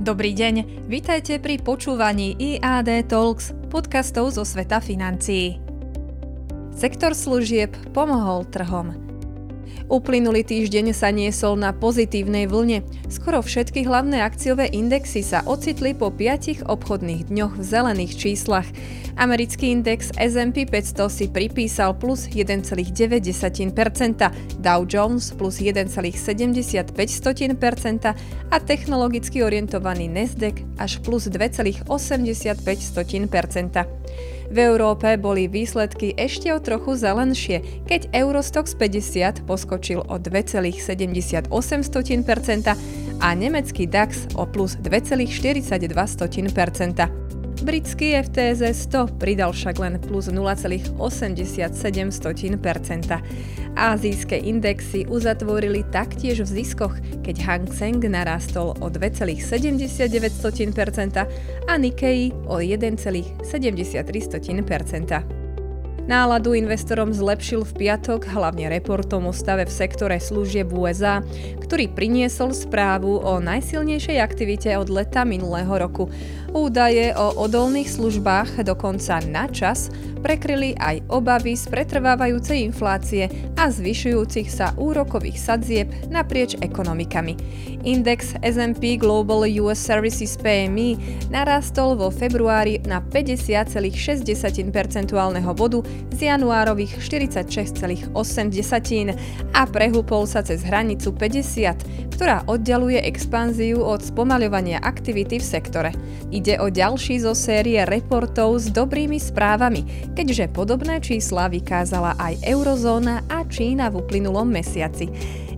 [0.00, 5.60] Dobrý deň, vítajte pri počúvaní IAD Talks, podcastov zo sveta financií.
[6.72, 9.09] Sektor služieb pomohol trhom.
[9.90, 12.86] Uplynulý týždeň sa niesol na pozitívnej vlne.
[13.10, 18.70] Skoro všetky hlavné akciové indexy sa ocitli po 5 obchodných dňoch v zelených číslach.
[19.18, 23.18] Americký index S&P 500 si pripísal plus 1,9%,
[24.62, 28.14] Dow Jones plus 1,75%
[28.50, 33.90] a technologicky orientovaný Nasdaq až plus 2,85%.
[34.50, 41.46] V Európe boli výsledky ešte o trochu zelenšie, keď Eurostox 50 poskočil o 2,78%
[43.22, 47.29] a nemecký DAX o plus 2,42%.
[47.60, 53.20] Britský FTZ 100 pridal však len plus 0,87%.
[53.76, 61.26] Azijské indexy uzatvorili taktiež v ziskoch, keď Hang Seng narastol o 2,79%
[61.68, 65.39] a Nikkei o 1,73%.
[66.10, 71.22] Náladu investorom zlepšil v piatok hlavne reportom o stave v sektore služieb USA,
[71.62, 76.10] ktorý priniesol správu o najsilnejšej aktivite od leta minulého roku.
[76.50, 79.86] Údaje o odolných službách dokonca na čas
[80.18, 87.38] prekryli aj obavy z pretrvávajúcej inflácie a zvyšujúcich sa úrokových sadzieb naprieč ekonomikami.
[87.86, 94.26] Index S&P Global US Services PMI narastol vo februári na 50,6
[94.74, 98.12] percentuálneho bodu z januárových 46,8
[99.52, 105.90] a prehúpol sa cez hranicu 50, ktorá oddialuje expanziu od spomaľovania aktivity v sektore.
[106.28, 113.24] Ide o ďalší zo série reportov s dobrými správami, keďže podobné čísla vykázala aj eurozóna
[113.28, 115.08] a Čína v uplynulom mesiaci.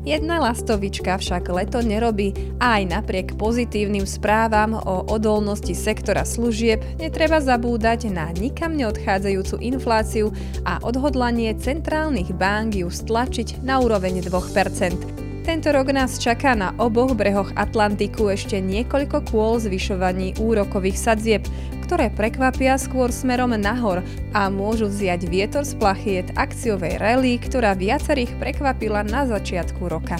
[0.03, 7.39] Jedna lastovička však leto nerobí a aj napriek pozitívnym správam o odolnosti sektora služieb netreba
[7.39, 10.34] zabúdať na nikam neodchádzajúcu infláciu
[10.66, 15.22] a odhodlanie centrálnych bank ju stlačiť na úroveň 2%.
[15.43, 21.43] Tento rok nás čaká na oboch brehoch Atlantiku ešte niekoľko kôl zvyšovaní úrokových sadzieb,
[21.92, 24.00] ktoré prekvapia skôr smerom nahor
[24.32, 30.16] a môžu vziať vietor z plachiet akciovej rally, ktorá viacerých prekvapila na začiatku roka.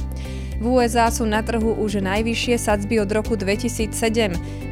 [0.59, 3.93] V USA sú na trhu už najvyššie sadzby od roku 2007.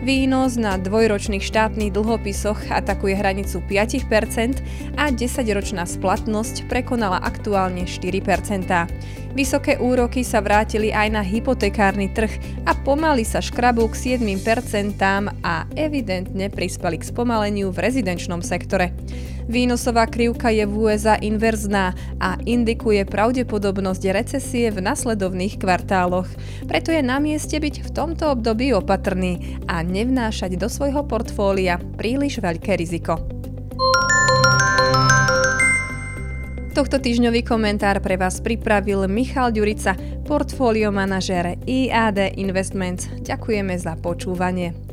[0.04, 4.60] Výnos na dvojročných štátnych dlhopisoch atakuje hranicu 5%
[4.96, 9.30] a 10-ročná splatnosť prekonala aktuálne 4%.
[9.30, 12.34] Vysoké úroky sa vrátili aj na hypotekárny trh
[12.66, 14.98] a pomaly sa škrabú k 7%
[15.46, 18.90] a evidentne prispeli k spomaleniu v rezidenčnom sektore.
[19.50, 21.90] Výnosová krivka je v USA inverzná
[22.22, 26.30] a indikuje pravdepodobnosť recesie v nasledovných kvartáloch.
[26.70, 32.38] Preto je na mieste byť v tomto období opatrný a nevnášať do svojho portfólia príliš
[32.38, 33.18] veľké riziko.
[36.70, 39.98] Tohto týždňový komentár pre vás pripravil Michal Ďurica,
[40.30, 43.10] portfólio manažér IAD Investments.
[43.26, 44.89] Ďakujeme za počúvanie.